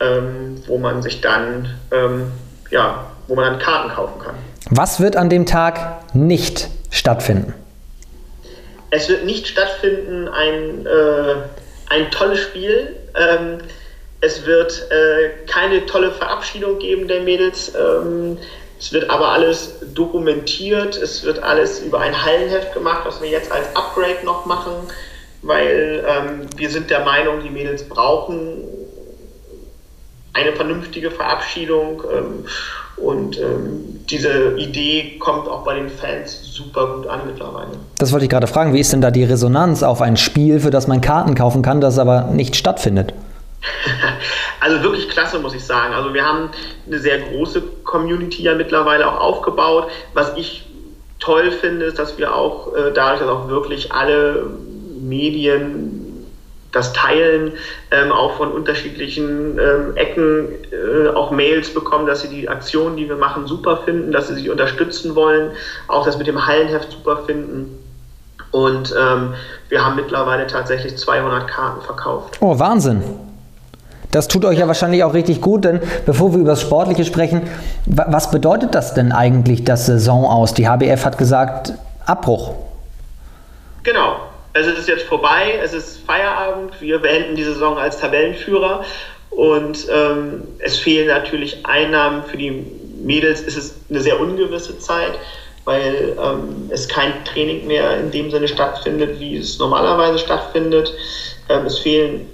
ähm, 0.00 0.62
wo 0.66 0.78
man 0.78 1.02
sich 1.02 1.20
dann, 1.20 1.68
ja, 2.70 3.04
wo 3.28 3.34
man 3.34 3.44
dann 3.44 3.58
Karten 3.58 3.90
kaufen 3.90 4.18
kann. 4.18 4.34
Was 4.70 4.98
wird 4.98 5.16
an 5.16 5.28
dem 5.28 5.44
Tag 5.44 6.14
nicht 6.14 6.70
stattfinden? 6.90 7.52
Es 8.90 9.10
wird 9.10 9.26
nicht 9.26 9.46
stattfinden 9.46 10.28
ein, 10.28 10.86
äh, 10.86 11.34
ein 11.90 12.10
tolles 12.10 12.38
Spiel. 12.40 12.96
Ähm, 13.14 13.58
es 14.22 14.46
wird 14.46 14.86
äh, 14.90 15.46
keine 15.46 15.84
tolle 15.84 16.12
Verabschiedung 16.12 16.78
geben 16.78 17.08
der 17.08 17.22
Mädels. 17.22 17.72
Ähm, 17.74 18.38
es 18.78 18.92
wird 18.92 19.10
aber 19.10 19.28
alles 19.28 19.80
dokumentiert. 19.94 20.96
Es 20.96 21.24
wird 21.24 21.42
alles 21.42 21.80
über 21.80 22.00
ein 22.00 22.24
Hallenheft 22.24 22.72
gemacht, 22.72 23.02
was 23.04 23.20
wir 23.20 23.28
jetzt 23.28 23.50
als 23.50 23.66
Upgrade 23.74 24.24
noch 24.24 24.46
machen, 24.46 24.72
weil 25.42 26.04
ähm, 26.08 26.46
wir 26.56 26.70
sind 26.70 26.88
der 26.90 27.04
Meinung, 27.04 27.42
die 27.42 27.50
Mädels 27.50 27.88
brauchen 27.88 28.64
eine 30.34 30.52
vernünftige 30.52 31.10
Verabschiedung. 31.10 32.02
Ähm, 32.12 32.46
und 32.96 33.40
ähm, 33.40 34.04
diese 34.08 34.56
Idee 34.56 35.18
kommt 35.18 35.48
auch 35.48 35.64
bei 35.64 35.74
den 35.74 35.90
Fans 35.90 36.44
super 36.44 36.94
gut 36.94 37.08
an 37.08 37.22
mittlerweile. 37.26 37.70
Das 37.98 38.12
wollte 38.12 38.26
ich 38.26 38.30
gerade 38.30 38.46
fragen. 38.46 38.72
Wie 38.72 38.80
ist 38.80 38.92
denn 38.92 39.00
da 39.00 39.10
die 39.10 39.24
Resonanz 39.24 39.82
auf 39.82 40.00
ein 40.00 40.16
Spiel, 40.16 40.60
für 40.60 40.70
das 40.70 40.86
man 40.86 41.00
Karten 41.00 41.34
kaufen 41.34 41.62
kann, 41.62 41.80
das 41.80 41.98
aber 41.98 42.28
nicht 42.32 42.54
stattfindet? 42.54 43.14
Also 44.60 44.82
wirklich 44.82 45.08
klasse, 45.08 45.38
muss 45.38 45.54
ich 45.54 45.64
sagen. 45.64 45.94
Also 45.94 46.14
wir 46.14 46.24
haben 46.24 46.50
eine 46.86 46.98
sehr 46.98 47.18
große 47.18 47.62
Community 47.84 48.42
ja 48.42 48.54
mittlerweile 48.54 49.08
auch 49.08 49.20
aufgebaut. 49.20 49.88
Was 50.14 50.36
ich 50.36 50.66
toll 51.18 51.50
finde, 51.50 51.86
ist, 51.86 51.98
dass 51.98 52.18
wir 52.18 52.34
auch 52.34 52.74
äh, 52.74 52.92
dadurch, 52.92 53.20
dass 53.20 53.28
auch 53.28 53.48
wirklich 53.48 53.92
alle 53.92 54.46
Medien 55.00 55.98
das 56.72 56.92
Teilen 56.94 57.52
ähm, 57.90 58.10
auch 58.10 58.38
von 58.38 58.50
unterschiedlichen 58.50 59.58
ähm, 59.58 59.96
Ecken 59.96 60.48
äh, 60.72 61.08
auch 61.10 61.30
Mails 61.30 61.72
bekommen, 61.74 62.06
dass 62.06 62.22
sie 62.22 62.28
die 62.28 62.48
Aktionen, 62.48 62.96
die 62.96 63.08
wir 63.08 63.16
machen, 63.16 63.46
super 63.46 63.82
finden, 63.84 64.10
dass 64.10 64.28
sie 64.28 64.34
sich 64.34 64.50
unterstützen 64.50 65.14
wollen, 65.14 65.50
auch 65.86 66.04
das 66.06 66.16
mit 66.16 66.26
dem 66.26 66.46
Hallenheft 66.46 66.90
super 66.90 67.24
finden. 67.26 67.78
Und 68.52 68.94
ähm, 68.98 69.34
wir 69.68 69.84
haben 69.84 69.96
mittlerweile 69.96 70.46
tatsächlich 70.46 70.96
200 70.96 71.46
Karten 71.46 71.82
verkauft. 71.82 72.38
Oh, 72.40 72.58
Wahnsinn! 72.58 73.02
Das 74.12 74.28
tut 74.28 74.44
euch 74.44 74.58
ja 74.58 74.68
wahrscheinlich 74.68 75.02
auch 75.04 75.14
richtig 75.14 75.40
gut, 75.40 75.64
denn 75.64 75.80
bevor 76.04 76.32
wir 76.32 76.40
über 76.40 76.50
das 76.50 76.60
Sportliche 76.60 77.04
sprechen, 77.06 77.48
was 77.86 78.30
bedeutet 78.30 78.74
das 78.74 78.92
denn 78.92 79.10
eigentlich, 79.10 79.64
das 79.64 79.86
Saison 79.86 80.26
aus? 80.26 80.52
Die 80.52 80.68
HBF 80.68 81.06
hat 81.06 81.16
gesagt, 81.16 81.72
Abbruch. 82.04 82.52
Genau, 83.82 84.16
es 84.52 84.66
ist 84.66 84.86
jetzt 84.86 85.04
vorbei, 85.04 85.58
es 85.64 85.72
ist 85.72 86.04
Feierabend, 86.06 86.78
wir 86.80 86.98
beenden 86.98 87.36
die 87.36 87.42
Saison 87.42 87.78
als 87.78 88.00
Tabellenführer 88.00 88.84
und 89.30 89.88
ähm, 89.90 90.42
es 90.58 90.78
fehlen 90.78 91.08
natürlich 91.08 91.64
Einnahmen 91.64 92.22
für 92.24 92.36
die 92.36 92.66
Mädels. 93.02 93.42
Es 93.42 93.56
ist 93.56 93.76
eine 93.88 94.00
sehr 94.00 94.20
ungewisse 94.20 94.78
Zeit, 94.78 95.18
weil 95.64 96.14
ähm, 96.22 96.68
es 96.68 96.86
kein 96.86 97.24
Training 97.24 97.66
mehr 97.66 97.98
in 97.98 98.10
dem 98.10 98.30
Sinne 98.30 98.46
stattfindet, 98.46 99.18
wie 99.18 99.38
es 99.38 99.58
normalerweise 99.58 100.18
stattfindet. 100.18 100.92
Ähm, 101.48 101.64
es 101.64 101.78
fehlen 101.78 102.26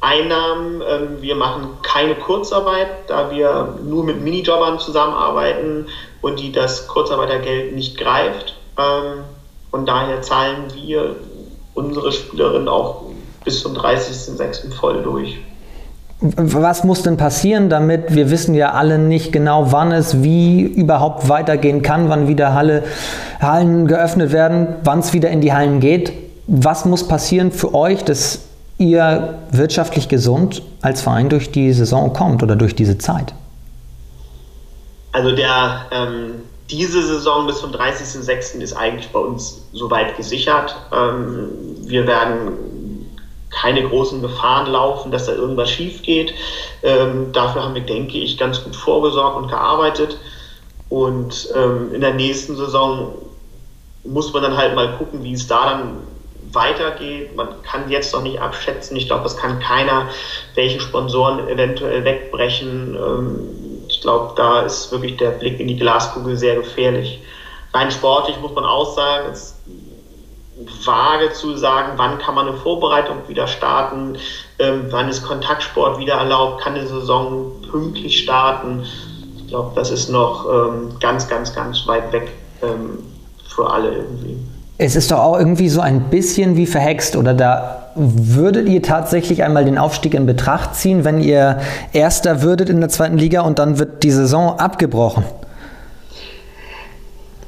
Einnahmen. 0.00 0.82
Ähm, 0.88 1.08
wir 1.20 1.34
machen 1.34 1.68
keine 1.82 2.14
Kurzarbeit, 2.14 2.88
da 3.08 3.30
wir 3.30 3.78
nur 3.84 4.04
mit 4.04 4.22
Minijobbern 4.22 4.78
zusammenarbeiten 4.78 5.86
und 6.20 6.40
die 6.40 6.52
das 6.52 6.86
Kurzarbeitergeld 6.86 7.74
nicht 7.74 7.98
greift. 7.98 8.56
Ähm, 8.78 9.24
und 9.70 9.88
daher 9.88 10.22
zahlen 10.22 10.64
wir 10.74 11.16
unsere 11.74 12.12
Spielerinnen 12.12 12.68
auch 12.68 13.02
bis 13.44 13.62
zum 13.62 13.74
30.06. 13.74 14.72
voll 14.72 15.02
durch. 15.02 15.38
Was 16.20 16.82
muss 16.82 17.02
denn 17.02 17.16
passieren, 17.16 17.70
damit 17.70 18.12
wir 18.12 18.28
wissen 18.30 18.52
ja 18.54 18.72
alle 18.72 18.98
nicht 18.98 19.32
genau, 19.32 19.70
wann 19.70 19.92
es 19.92 20.20
wie 20.22 20.62
überhaupt 20.62 21.28
weitergehen 21.28 21.82
kann, 21.82 22.08
wann 22.08 22.26
wieder 22.26 22.54
Halle, 22.54 22.82
Hallen 23.40 23.86
geöffnet 23.86 24.32
werden, 24.32 24.66
wann 24.82 24.98
es 24.98 25.12
wieder 25.12 25.30
in 25.30 25.40
die 25.40 25.52
Hallen 25.52 25.78
geht? 25.78 26.12
Was 26.48 26.84
muss 26.84 27.06
passieren 27.06 27.52
für 27.52 27.72
euch, 27.72 28.02
dass 28.02 28.47
ihr 28.78 29.38
wirtschaftlich 29.50 30.08
gesund 30.08 30.62
als 30.80 31.02
Verein 31.02 31.28
durch 31.28 31.50
die 31.50 31.72
Saison 31.72 32.12
kommt 32.12 32.42
oder 32.42 32.56
durch 32.56 32.74
diese 32.74 32.98
Zeit? 32.98 33.34
Also 35.12 35.34
der 35.34 35.86
ähm, 35.90 36.34
diese 36.70 37.02
Saison 37.02 37.46
bis 37.46 37.58
zum 37.58 37.72
30.06. 37.72 38.60
ist 38.60 38.74
eigentlich 38.74 39.08
bei 39.10 39.18
uns 39.18 39.62
soweit 39.72 40.16
gesichert. 40.16 40.76
Ähm, 40.92 41.48
wir 41.82 42.06
werden 42.06 43.08
keine 43.50 43.82
großen 43.88 44.20
Gefahren 44.20 44.70
laufen, 44.70 45.10
dass 45.10 45.26
da 45.26 45.32
irgendwas 45.32 45.70
schief 45.70 46.02
geht. 46.02 46.34
Ähm, 46.82 47.32
dafür 47.32 47.64
haben 47.64 47.74
wir, 47.74 47.82
denke 47.82 48.18
ich, 48.18 48.36
ganz 48.36 48.62
gut 48.62 48.76
vorgesorgt 48.76 49.38
und 49.38 49.48
gearbeitet. 49.48 50.18
Und 50.90 51.48
ähm, 51.56 51.94
in 51.94 52.02
der 52.02 52.14
nächsten 52.14 52.56
Saison 52.56 53.14
muss 54.04 54.32
man 54.32 54.42
dann 54.42 54.56
halt 54.56 54.74
mal 54.74 54.96
gucken, 54.98 55.22
wie 55.22 55.32
es 55.32 55.46
da 55.46 55.70
dann 55.70 55.96
weitergeht. 56.52 57.34
Man 57.36 57.62
kann 57.62 57.90
jetzt 57.90 58.12
noch 58.12 58.22
nicht 58.22 58.40
abschätzen. 58.40 58.96
Ich 58.96 59.06
glaube, 59.06 59.26
es 59.26 59.36
kann 59.36 59.60
keiner, 59.60 60.08
welche 60.54 60.80
Sponsoren 60.80 61.48
eventuell 61.48 62.04
wegbrechen 62.04 62.96
ich 63.88 64.02
glaube, 64.02 64.34
da 64.36 64.60
ist 64.60 64.92
wirklich 64.92 65.16
der 65.16 65.30
Blick 65.30 65.58
in 65.58 65.66
die 65.66 65.76
Glaskugel 65.76 66.36
sehr 66.36 66.56
gefährlich. 66.56 67.20
Rein 67.72 67.90
sportlich 67.90 68.38
muss 68.40 68.52
man 68.54 68.64
auch 68.64 68.94
sagen, 68.94 69.28
es 69.32 69.40
ist 69.40 70.86
vage 70.86 71.32
zu 71.32 71.56
sagen, 71.56 71.92
wann 71.96 72.18
kann 72.18 72.34
man 72.34 72.48
eine 72.48 72.56
Vorbereitung 72.56 73.16
wieder 73.28 73.46
starten, 73.46 74.16
ähm, 74.58 74.86
wann 74.90 75.08
ist 75.08 75.24
Kontaktsport 75.24 75.98
wieder 75.98 76.14
erlaubt, 76.14 76.60
kann 76.62 76.74
eine 76.74 76.86
Saison 76.86 77.52
pünktlich 77.70 78.20
starten. 78.20 78.84
Ich 79.36 79.48
glaube, 79.48 79.72
das 79.74 79.90
ist 79.90 80.08
noch 80.10 80.46
ähm, 80.48 80.98
ganz, 81.00 81.28
ganz, 81.28 81.54
ganz 81.54 81.86
weit 81.86 82.12
weg 82.12 82.32
ähm, 82.62 82.98
für 83.48 83.70
alle 83.70 83.94
irgendwie. 83.94 84.36
Es 84.80 84.94
ist 84.94 85.10
doch 85.10 85.18
auch 85.18 85.38
irgendwie 85.38 85.68
so 85.68 85.80
ein 85.80 86.02
bisschen 86.02 86.56
wie 86.56 86.66
verhext 86.66 87.16
oder 87.16 87.34
da 87.34 87.90
würdet 87.96 88.68
ihr 88.68 88.80
tatsächlich 88.80 89.42
einmal 89.42 89.64
den 89.64 89.76
Aufstieg 89.76 90.14
in 90.14 90.24
Betracht 90.24 90.76
ziehen, 90.76 91.04
wenn 91.04 91.20
ihr 91.20 91.60
Erster 91.92 92.42
würdet 92.42 92.68
in 92.68 92.78
der 92.78 92.88
zweiten 92.88 93.18
Liga 93.18 93.40
und 93.40 93.58
dann 93.58 93.80
wird 93.80 94.04
die 94.04 94.12
Saison 94.12 94.56
abgebrochen? 94.56 95.24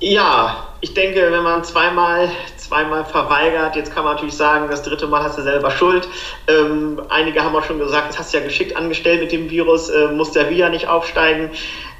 Ja, 0.00 0.56
ich 0.80 0.92
denke, 0.94 1.30
wenn 1.30 1.42
man 1.44 1.62
zweimal, 1.62 2.30
zweimal 2.56 3.04
verweigert, 3.04 3.76
jetzt 3.76 3.94
kann 3.94 4.02
man 4.02 4.14
natürlich 4.14 4.36
sagen, 4.36 4.66
das 4.68 4.82
dritte 4.82 5.06
Mal 5.06 5.22
hast 5.22 5.38
du 5.38 5.42
selber 5.42 5.70
Schuld. 5.70 6.08
Ähm, 6.48 7.00
einige 7.10 7.44
haben 7.44 7.54
auch 7.54 7.62
schon 7.62 7.78
gesagt, 7.78 8.08
das 8.08 8.18
hast 8.18 8.32
du 8.32 8.38
ja 8.38 8.44
geschickt 8.44 8.76
angestellt 8.76 9.20
mit 9.20 9.30
dem 9.30 9.48
Virus, 9.50 9.88
äh, 9.88 10.08
muss 10.08 10.32
der 10.32 10.50
wieder 10.50 10.68
nicht 10.68 10.88
aufsteigen. 10.88 11.50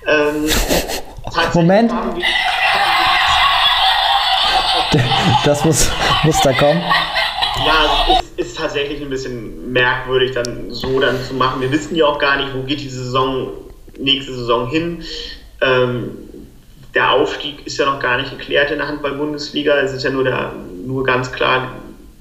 Ähm, 0.06 0.49
Moment. 1.54 1.92
Das 5.44 5.64
muss, 5.64 5.90
muss 6.24 6.40
da 6.42 6.52
kommen. 6.52 6.82
Ja, 7.66 8.06
es 8.08 8.20
ist, 8.20 8.38
ist, 8.38 8.56
tatsächlich 8.56 9.02
ein 9.02 9.10
bisschen 9.10 9.72
merkwürdig, 9.72 10.32
dann 10.32 10.70
so 10.70 10.98
dann 11.00 11.22
zu 11.22 11.34
machen. 11.34 11.60
Wir 11.60 11.70
wissen 11.70 11.94
ja 11.94 12.06
auch 12.06 12.18
gar 12.18 12.36
nicht, 12.36 12.54
wo 12.54 12.62
geht 12.62 12.80
die 12.80 12.88
Saison, 12.88 13.48
nächste 13.98 14.32
Saison 14.32 14.68
hin. 14.68 15.02
Ähm, 15.60 16.10
der 16.94 17.12
Aufstieg 17.12 17.66
ist 17.66 17.78
ja 17.78 17.86
noch 17.86 18.00
gar 18.00 18.16
nicht 18.16 18.30
geklärt 18.30 18.70
in 18.70 18.78
der 18.78 18.88
Handball-Bundesliga. 18.88 19.76
Es 19.76 19.92
ist 19.92 20.02
ja 20.02 20.10
nur, 20.10 20.24
der, 20.24 20.52
nur 20.86 21.04
ganz 21.04 21.30
klar 21.30 21.72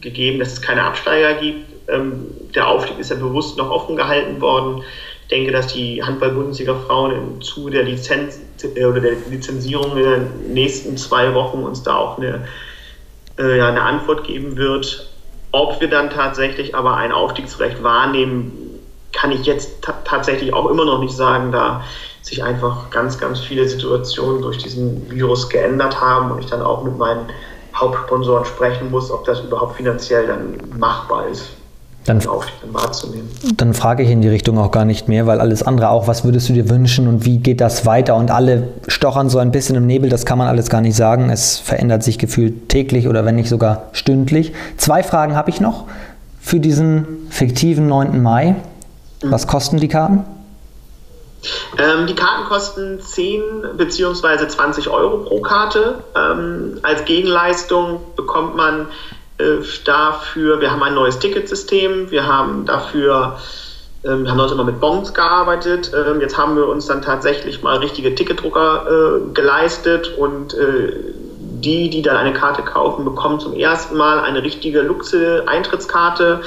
gegeben, 0.02 0.40
dass 0.40 0.54
es 0.54 0.62
keine 0.62 0.84
Absteiger 0.84 1.36
gibt. 1.36 1.68
Ähm, 1.90 2.28
der 2.54 2.68
Aufstieg 2.68 3.00
ist 3.00 3.10
ja 3.10 3.16
bewusst 3.16 3.58
noch 3.58 3.72
offen 3.72 3.96
gehalten 3.96 4.40
worden. 4.42 4.84
Ich 5.24 5.28
denke, 5.30 5.52
dass 5.52 5.68
die 5.68 6.04
Handball-Bundesliga-Frauen 6.04 7.12
im 7.12 7.42
Zuge 7.42 7.72
der 7.72 7.84
Lizenz 7.84 8.40
äh, 8.76 8.86
oder 8.86 9.00
der 9.00 9.14
Lizenzierung 9.30 9.98
in 9.98 10.04
den 10.04 10.54
nächsten 10.54 10.98
zwei 10.98 11.34
Wochen 11.34 11.60
uns 11.60 11.84
da 11.84 11.96
auch 11.96 12.18
eine, 12.18 12.48
äh, 13.40 13.58
ja, 13.58 13.70
eine 13.70 13.82
Antwort 13.82 14.26
geben 14.26 14.58
wird. 14.58 15.10
Ob 15.52 15.82
wir 15.82 15.90
dann 15.90 16.10
tatsächlich 16.10 16.76
aber 16.76 16.96
ein 16.96 17.12
Aufstiegsrecht 17.12 17.82
wahrnehmen, 17.82 18.52
kann 19.12 19.32
ich 19.32 19.46
jetzt 19.46 19.82
tatsächlich 20.06 20.54
auch 20.54 20.70
immer 20.70 20.86
noch 20.86 21.00
nicht 21.00 21.16
sagen, 21.16 21.52
da 21.52 21.84
sich 22.22 22.44
einfach 22.44 22.92
ganz, 22.92 23.18
ganz 23.18 23.40
viele 23.40 23.68
Situationen 23.68 24.42
durch 24.42 24.58
diesen 24.58 25.10
Virus 25.10 25.50
geändert 25.50 26.00
haben 26.00 26.32
und 26.32 26.40
ich 26.40 26.46
dann 26.46 26.62
auch 26.62 26.84
mit 26.84 26.98
meinen 26.98 27.28
Hauptsponsoren 27.76 28.46
sprechen 28.46 28.92
muss, 28.92 29.10
ob 29.10 29.26
das 29.26 29.40
überhaupt 29.42 29.78
finanziell 29.78 30.28
dann 30.28 30.58
machbar 30.78 31.28
ist. 31.28 31.59
Dann, 32.10 32.24
wahrzunehmen. 32.72 33.30
Dann 33.56 33.74
frage 33.74 34.04
ich 34.04 34.10
in 34.10 34.22
die 34.22 34.28
Richtung 34.28 34.58
auch 34.58 34.72
gar 34.72 34.86
nicht 34.86 35.08
mehr, 35.08 35.28
weil 35.28 35.40
alles 35.40 35.64
andere 35.64 35.90
auch, 35.90 36.08
was 36.08 36.24
würdest 36.24 36.50
du 36.50 36.54
dir 36.54 36.70
wünschen 36.70 37.08
und 37.08 37.26
wie 37.26 37.38
geht 37.38 37.62
das 37.62 37.86
weiter? 37.86 38.16
Und 38.16 38.32
alle 38.32 38.70
stochern 38.88 39.30
so 39.30 39.38
ein 39.38 39.52
bisschen 39.52 39.76
im 39.76 39.86
Nebel, 39.86 40.10
das 40.10 40.26
kann 40.26 40.38
man 40.38 40.48
alles 40.48 40.70
gar 40.70 40.82
nicht 40.82 40.96
sagen. 40.96 41.30
Es 41.30 41.58
verändert 41.58 42.04
sich 42.04 42.18
gefühlt 42.18 42.70
täglich 42.70 43.08
oder 43.08 43.26
wenn 43.26 43.36
nicht 43.36 43.50
sogar 43.50 43.90
stündlich. 43.92 44.54
Zwei 44.78 45.04
Fragen 45.04 45.36
habe 45.36 45.50
ich 45.50 45.62
noch 45.62 45.86
für 46.42 46.60
diesen 46.60 47.28
fiktiven 47.30 47.88
9. 47.88 48.22
Mai. 48.22 48.56
Was 49.22 49.48
kosten 49.48 49.78
die 49.78 49.88
Karten? 49.88 50.26
Ähm, 51.78 52.08
die 52.08 52.16
Karten 52.16 52.46
kosten 52.50 53.00
10 53.00 53.42
bzw. 53.78 54.48
20 54.48 54.90
Euro 54.90 55.20
pro 55.20 55.42
Karte. 55.42 56.04
Ähm, 56.16 56.80
als 56.84 57.06
Gegenleistung 57.06 58.00
bekommt 58.16 58.56
man 58.56 58.88
dafür, 59.86 60.62
wir 60.62 60.72
haben 60.72 60.84
ein 60.84 60.94
neues 60.94 61.20
Ticketsystem, 61.20 62.12
wir 62.12 62.28
haben 62.28 62.66
dafür, 62.66 63.38
äh, 64.04 64.10
wir 64.10 64.30
haben 64.30 64.38
dort 64.38 64.52
immer 64.52 64.64
mit 64.64 64.80
Bons 64.80 65.14
gearbeitet, 65.14 65.92
äh, 65.94 66.20
jetzt 66.20 66.38
haben 66.38 66.56
wir 66.56 66.68
uns 66.68 66.88
dann 66.88 67.02
tatsächlich 67.02 67.62
mal 67.64 67.78
richtige 67.78 68.14
Ticketdrucker 68.14 68.86
äh, 68.88 69.34
geleistet 69.34 70.18
und 70.18 70.54
äh, 70.54 70.94
die, 71.62 71.90
die 71.90 72.02
dann 72.02 72.18
eine 72.18 72.34
Karte 72.34 72.62
kaufen, 72.62 73.06
bekommen 73.06 73.40
zum 73.40 73.54
ersten 73.54 73.98
Mal 73.98 74.20
eine 74.20 74.44
richtige 74.44 74.82
Luxe-Eintrittskarte. 74.82 76.42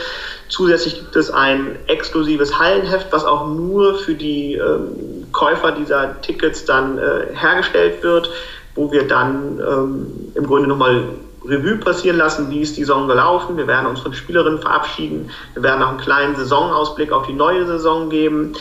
Zusätzlich 0.49 0.97
gibt 0.97 1.17
es 1.17 1.31
ein 1.31 1.77
exklusives 1.87 2.59
Hallenheft, 2.59 3.09
was 3.11 3.25
auch 3.25 3.47
nur 3.49 3.97
für 3.97 4.15
die 4.15 4.55
ähm, 4.55 5.27
Käufer 5.33 5.73
dieser 5.73 6.21
Tickets 6.23 6.65
dann 6.65 6.99
äh, 6.99 7.35
hergestellt 7.35 8.03
wird, 8.03 8.31
wo 8.75 8.91
wir 8.93 9.07
dann 9.07 9.61
ähm, 9.61 10.07
im 10.35 10.47
Grunde 10.47 10.69
nochmal 10.69 11.05
Revue 11.45 11.77
passieren 11.77 12.17
lassen, 12.17 12.51
wie 12.51 12.61
ist 12.61 12.77
die 12.77 12.85
Saison 12.85 13.09
gelaufen. 13.09 13.57
Wir 13.57 13.67
werden 13.67 13.87
uns 13.87 14.01
von 14.01 14.13
Spielerinnen 14.15 14.61
verabschieden. 14.61 15.31
Wir 15.55 15.63
werden 15.63 15.83
auch 15.83 15.91
einen 15.91 15.99
kleinen 15.99 16.37
Saisonausblick 16.37 17.13
auf 17.13 17.27
die 17.27 17.33
neue 17.33 17.67
Saison 17.67 18.09
geben. 18.09 18.53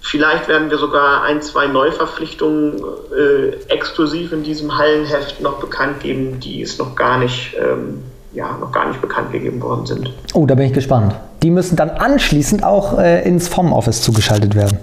Vielleicht 0.00 0.48
werden 0.48 0.70
wir 0.70 0.78
sogar 0.78 1.22
ein, 1.22 1.40
zwei 1.40 1.66
Neuverpflichtungen 1.66 2.74
äh, 3.16 3.72
exklusiv 3.72 4.32
in 4.32 4.42
diesem 4.42 4.76
Hallenheft 4.76 5.40
noch 5.40 5.60
bekannt 5.60 6.00
geben, 6.00 6.40
die 6.40 6.60
es 6.60 6.78
noch 6.78 6.94
gar 6.94 7.18
nicht, 7.18 7.56
ähm, 7.58 8.02
ja, 8.34 8.56
noch 8.58 8.70
gar 8.70 8.86
nicht 8.88 9.00
bekannt 9.00 9.32
gegeben 9.32 9.62
worden 9.62 9.86
sind. 9.86 10.12
Oh, 10.34 10.44
da 10.44 10.54
bin 10.54 10.66
ich 10.66 10.74
gespannt. 10.74 11.14
Die 11.42 11.50
müssen 11.50 11.76
dann 11.76 11.90
anschließend 11.90 12.64
auch 12.64 12.98
äh, 12.98 13.26
ins 13.26 13.48
FOM-Office 13.48 14.02
zugeschaltet 14.02 14.54
werden. 14.54 14.78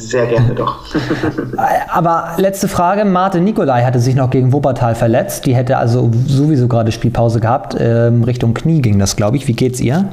Sehr 0.00 0.26
gerne 0.26 0.54
doch. 0.54 0.76
Aber 1.88 2.32
letzte 2.38 2.68
Frage. 2.68 3.04
Marte 3.04 3.40
Nikolai 3.40 3.84
hatte 3.84 4.00
sich 4.00 4.14
noch 4.14 4.30
gegen 4.30 4.52
Wuppertal 4.52 4.94
verletzt. 4.94 5.46
Die 5.46 5.54
hätte 5.54 5.76
also 5.76 6.10
sowieso 6.26 6.68
gerade 6.68 6.90
Spielpause 6.90 7.40
gehabt. 7.40 7.76
Ähm, 7.78 8.24
Richtung 8.24 8.54
Knie 8.54 8.80
ging 8.80 8.98
das, 8.98 9.16
glaube 9.16 9.36
ich. 9.36 9.46
Wie 9.46 9.52
geht's 9.52 9.80
ihr? 9.80 10.08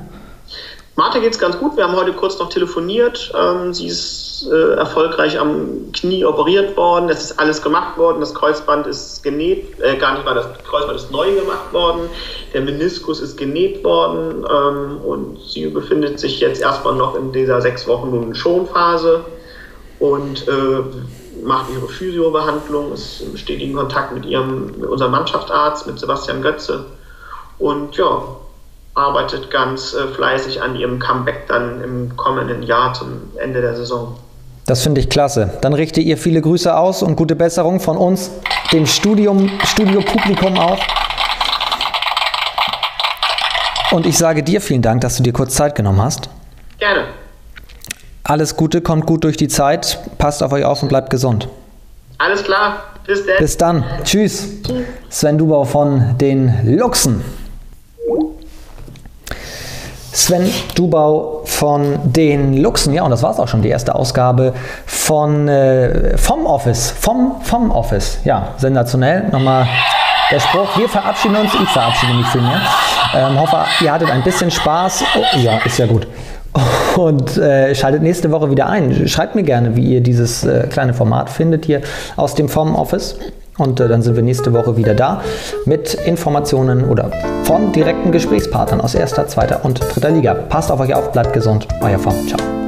Marte 0.98 1.22
geht's 1.22 1.38
ganz 1.38 1.58
gut. 1.60 1.78
Wir 1.78 1.84
haben 1.84 1.96
heute 1.96 2.12
kurz 2.12 2.40
noch 2.40 2.50
telefoniert. 2.50 3.32
Ähm, 3.40 3.74
sie 3.74 3.88
ist 3.88 4.50
äh, 4.52 4.78
erfolgreich 4.78 5.40
am 5.40 5.92
Knie 5.94 6.26
operiert 6.26 6.76
worden. 6.76 7.10
Es 7.10 7.26
ist 7.26 7.40
alles 7.40 7.62
gemacht 7.62 7.98
worden. 7.98 8.20
Das 8.20 8.34
Kreuzband 8.34 8.88
ist 8.88 9.22
genäht. 9.22 9.80
Äh, 9.80 9.96
gar 9.98 10.14
nicht 10.14 10.26
mal, 10.26 10.34
das 10.34 10.48
Kreuzband 10.68 10.98
ist 11.00 11.12
neu 11.12 11.34
gemacht 11.36 11.72
worden. 11.72 12.10
Der 12.54 12.62
Meniskus 12.62 13.22
ist 13.22 13.38
genäht 13.38 13.84
worden. 13.84 14.44
Ähm, 14.44 14.98
und 15.06 15.40
sie 15.48 15.68
befindet 15.68 16.20
sich 16.20 16.40
jetzt 16.40 16.62
erstmal 16.62 16.96
noch 16.96 17.16
in 17.16 17.32
dieser 17.32 17.62
sechs 17.62 17.88
Wochen 17.88 18.34
Schonphase 18.34 19.24
und 20.00 20.48
äh, 20.48 21.44
macht 21.44 21.70
ihre 21.72 21.88
Physiobehandlung, 21.88 22.94
ist 22.94 23.22
im 23.22 23.38
stetigen 23.38 23.76
Kontakt 23.76 24.14
mit, 24.14 24.26
ihrem, 24.26 24.66
mit 24.80 24.86
unserem 24.86 25.12
Mannschaftsarzt, 25.12 25.88
mit 25.88 26.00
Sebastian 26.00 26.42
Götze 26.42 26.86
und 27.60 27.96
ja, 27.96 28.22
arbeitet 28.94 29.52
ganz 29.52 29.94
äh, 29.94 30.08
fleißig 30.08 30.62
an 30.62 30.76
ihrem 30.76 31.00
Comeback 31.00 31.48
dann 31.48 31.82
im 31.84 32.18
kommenden 32.18 32.64
Jahr 32.64 32.94
zum 32.94 33.22
Ende 33.38 33.62
der 33.62 33.76
Saison. 33.76 34.18
Das 34.66 34.84
finde 34.84 35.00
ich 35.00 35.10
klasse. 35.10 35.58
Dann 35.62 35.74
richte 35.74 36.02
ihr 36.02 36.18
viele 36.18 36.42
Grüße 36.42 36.76
aus 36.76 37.02
und 37.02 37.16
gute 37.16 37.36
Besserung 37.36 37.80
von 37.80 37.96
uns, 37.96 38.32
dem 38.74 38.86
Studium, 38.86 39.50
Studio-Publikum 39.64 40.58
auch. 40.58 40.80
Und 43.92 44.06
ich 44.06 44.18
sage 44.18 44.44
dir 44.44 44.60
vielen 44.60 44.82
Dank, 44.82 45.02
dass 45.02 45.16
du 45.16 45.24
dir 45.24 45.32
kurz 45.32 45.56
Zeit 45.56 45.76
genommen 45.76 46.02
hast. 46.02 46.30
Gerne. 46.80 47.06
Alles 48.28 48.58
Gute, 48.58 48.82
kommt 48.82 49.06
gut 49.06 49.24
durch 49.24 49.38
die 49.38 49.48
Zeit, 49.48 50.00
passt 50.18 50.44
auf 50.44 50.52
euch 50.52 50.66
auf 50.66 50.84
und 50.84 50.90
bleibt 50.90 51.10
gesund. 51.10 51.48
Alles 52.18 52.44
klar, 52.44 52.84
bis 53.06 53.26
dann. 53.26 53.36
Bis 53.40 53.58
dann. 53.58 53.84
Tschüss. 54.04 54.50
Sven 55.08 55.38
Dubau 55.38 55.64
von 55.64 56.18
den 56.18 56.76
Luchsen. 56.78 57.24
Sven 60.12 60.52
Dubau 60.76 61.44
von 61.46 62.00
den 62.04 62.58
Luchsen. 62.58 62.94
Ja, 62.94 63.04
und 63.04 63.12
das 63.12 63.24
war 63.24 63.32
es 63.32 63.40
auch 63.40 63.48
schon, 63.48 63.62
die 63.62 63.70
erste 63.70 63.96
Ausgabe 63.96 64.54
von, 64.86 65.48
äh, 65.48 66.18
vom 66.18 66.46
Office. 66.46 66.92
Vom, 67.00 67.38
vom 67.44 67.72
Office. 67.72 68.18
Ja, 68.26 68.50
sensationell. 68.58 69.30
Nochmal 69.32 69.70
der 70.32 70.42
Spruch. 70.42 70.78
Wir 70.78 70.90
verabschieden 70.90 71.38
uns. 71.38 71.54
Ich 71.54 71.70
verabschiede 71.70 72.14
mich 72.14 72.28
vielmehr. 72.28 72.60
Ähm, 73.16 73.40
hoffe, 73.40 73.64
ihr 73.80 73.90
hattet 73.90 74.12
ein 74.12 74.22
bisschen 74.22 74.52
Spaß. 74.52 75.06
Oh, 75.16 75.38
ja, 75.38 75.60
ist 75.60 75.78
ja 75.78 75.86
gut 75.86 76.06
und 76.98 77.38
äh, 77.38 77.76
schaltet 77.76 78.02
nächste 78.02 78.32
Woche 78.32 78.50
wieder 78.50 78.68
ein. 78.68 79.08
Schreibt 79.08 79.36
mir 79.36 79.44
gerne, 79.44 79.76
wie 79.76 79.94
ihr 79.94 80.02
dieses 80.02 80.44
äh, 80.44 80.68
kleine 80.70 80.94
Format 80.94 81.30
findet 81.30 81.66
hier 81.66 81.82
aus 82.16 82.36
dem 82.36 82.50
Form 82.50 82.76
Office. 82.76 83.16
Und 83.58 83.80
äh, 83.80 83.88
dann 83.88 84.02
sind 84.02 84.16
wir 84.16 84.24
nächste 84.24 84.54
Woche 84.54 84.78
wieder 84.78 84.94
da 84.94 85.22
mit 85.66 85.94
Informationen 85.94 86.86
oder 86.86 87.12
von 87.44 87.72
direkten 87.72 88.12
Gesprächspartnern 88.12 88.82
aus 88.82 88.96
erster, 88.96 89.28
zweiter 89.28 89.64
und 89.64 89.80
dritter 89.94 90.12
Liga. 90.12 90.34
Passt 90.34 90.72
auf 90.72 90.80
euch 90.80 90.94
auf, 90.94 91.12
bleibt 91.12 91.34
gesund. 91.34 91.68
Euer 91.82 92.00
Form. 92.00 92.16
Ciao. 92.28 92.67